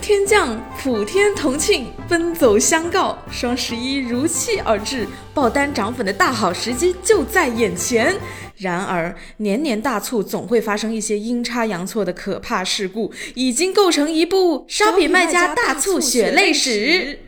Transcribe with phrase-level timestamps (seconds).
[0.00, 8.16] 天降，普天同庆，奔走相告，双十一如期而至，爆单涨粉的大好时机就在眼前。
[8.56, 17.20] 然而，年年大促总会发生一些阴差阳错的可怕事故，已经构成一部烧饼卖家大促血泪史。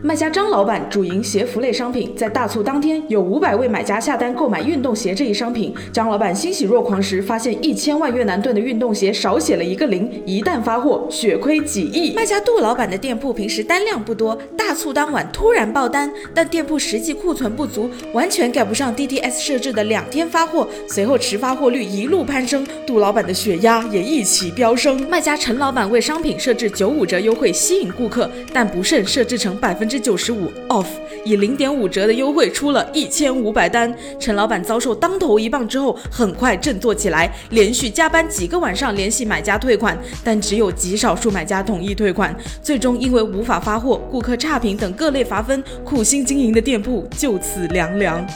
[0.00, 5.74] 卖家张老板主营鞋服类商品，在大促当天有五百位买家下单购买运动鞋这一商品。
[5.92, 12.14] 张老板欣喜若狂时，发现一千万越南盾的运动鞋少写了一个零，一旦发货，血亏几亿。
[12.14, 20.68] 卖家杜老板的店铺平时单量不多，大促当晚突然爆单，但店铺实际库存不足，完全赶不上 DTS 设置的两天发货。
[20.86, 24.96] 随后迟发货率一路攀升，杜老板的血压也一起飙升。
[25.10, 29.87] 卖家陈老板为商品设置九五折优惠吸引顾客，但不慎设置成百分。
[29.88, 30.86] 之九十五 off，
[31.24, 33.92] 以零点五折的优惠出了一千五百单。
[34.20, 42.36] 陈老板遭受当头一棒之后，很快振作起来，连续加班几个晚上联系买家退款，但只有极少数买家同意退款。
[42.62, 48.26] 最终因为无法发货、顾客差评等各类罚分，苦心经营的店铺就此凉凉。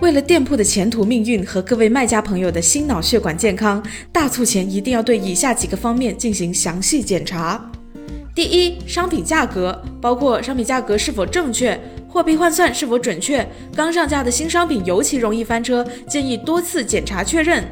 [0.00, 7.70] 为了店铺的前途命运和各位卖家朋友的心脑血管健康，大促前一定要对以下几个方面进行详细检查。
[8.38, 11.76] 第一，商品价格包括商品价格是否正确，
[12.08, 13.44] 货币换算是否准确。
[13.74, 17.64] 刚上架的新商品尤其容易翻车，建议多次检查确认。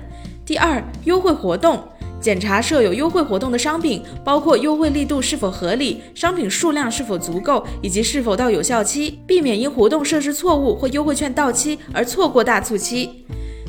[0.45, 1.81] 第二，优惠活动
[2.21, 13.25] 检查设有优惠活动的商品，包括优惠力度是否合理，商品数量是否足够，以及是否到有效期，避免因活动设置错误或优惠券到期而错过大促期。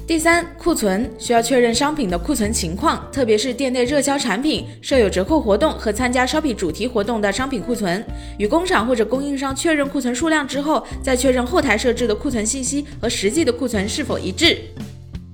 [0.08, 8.02] 第三，库存需要确认商品的库存情况，特别是店内热销产品、设有折扣活动和参加 Shopping 主题活动的商品库存，
[8.38, 14.58] 与工厂或者供应商确认库存数量之后，再确认后台设置的库存信息和实际的库存是否一致。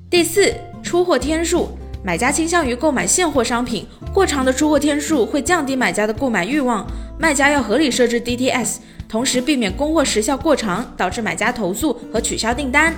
[0.09, 0.51] 第四，
[0.81, 1.69] 出货天数，
[2.03, 6.83] 买家倾向于购买现货商品，过长的出货天数会降低买家的购买欲望，
[7.19, 12.95] 卖家要合理设置 DTS，同时避免供货时效过长，导致买家投诉和取消订单。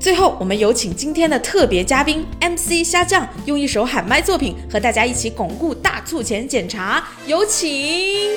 [0.00, 7.06] 最后，我们有请今天的特别嘉宾 MC 虾酱，用一首喊麦作品和大家一起巩固大促前检查。
[7.26, 8.30] 有请。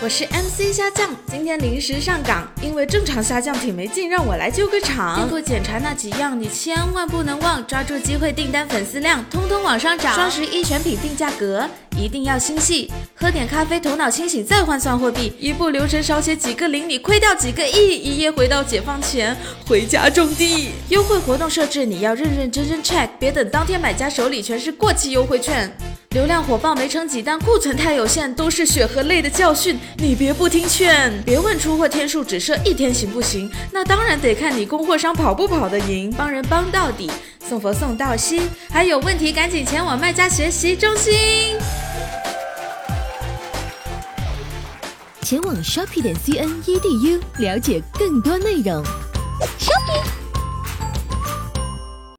[0.00, 5.16] 我是 MC 虾酱，今天临时上岗，因为正常虾酱挺没劲，让我来救个场。
[5.16, 10.14] 店铺检查那几样，你千万不能忘，抓住机会订单粉丝量通通往上涨。
[10.14, 11.68] 双十一选品定价格。
[11.98, 15.32] 一定要心细，喝点咖啡，头脑清醒，再换算货币。
[15.38, 17.96] 一步流程少写几个零，你亏掉几个亿。
[17.96, 19.36] 一夜回到解放前，
[19.66, 20.68] 回家种地。
[20.90, 25.70] 优惠活动设置你要认认真真 check，别等当天买家手里全是过期优惠券。
[26.10, 29.78] 流量火爆没成几单，库存太有限，都是血和泪的教训。
[29.98, 33.50] 你别不听劝，别问出货天数只设一天行不行？
[33.72, 36.10] 那当然得看你供货商跑不跑得赢。
[36.16, 37.10] 帮人帮到底，
[37.46, 38.40] 送佛送到西。
[38.70, 41.57] 还有问题赶紧前往卖家学习中心。
[45.28, 48.82] 前往 shopping 点 cn edu 了解更多内容。